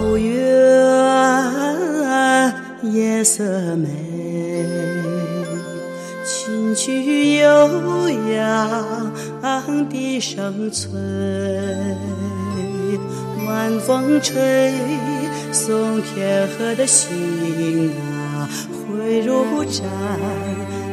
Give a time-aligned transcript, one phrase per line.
[0.00, 0.32] 草原
[2.90, 3.44] 夜色
[3.76, 3.86] 美，
[6.24, 7.68] 琴曲悠
[8.32, 9.12] 扬
[9.90, 10.90] 的声催，
[13.46, 14.72] 晚风吹
[15.52, 19.82] 送天河的星啊，汇入毡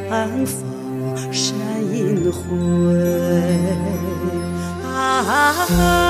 [0.10, 0.52] 房
[1.32, 1.55] 山
[1.96, 2.42] 阴辉
[4.84, 6.07] 啊。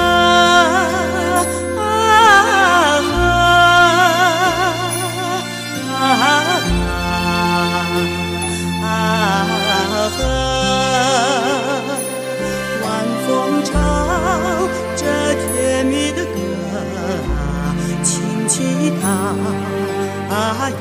[20.30, 20.76] 大雁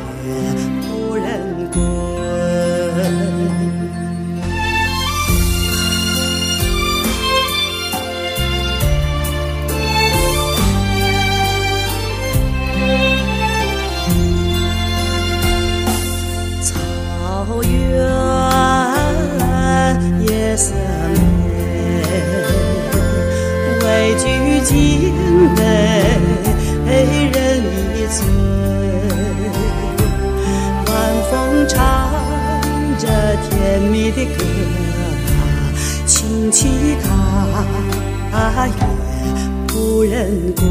[0.82, 1.24] 不忍
[1.72, 1.80] 归，
[16.62, 16.72] 草
[17.62, 17.74] 原
[20.22, 20.74] 夜色
[21.14, 21.18] 美，
[23.82, 23.84] 畏
[24.18, 24.24] 惧
[24.64, 24.74] 惊
[25.54, 25.56] 雷
[28.17, 28.27] 醉。
[30.86, 30.95] 晚
[31.31, 31.34] 风。
[31.69, 31.77] 唱
[32.97, 33.08] 着
[33.42, 34.45] 甜蜜的歌，
[36.06, 37.08] 轻骑踏
[38.69, 38.81] 月
[39.67, 40.64] 不忍归。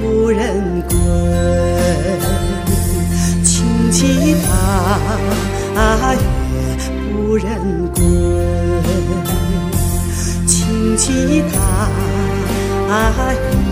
[0.00, 0.98] 不忍归，
[3.44, 4.48] 轻骑踏
[6.14, 6.20] 月
[7.12, 7.46] 不忍
[7.94, 8.02] 归，
[10.44, 11.88] 轻骑踏
[12.88, 13.71] 月。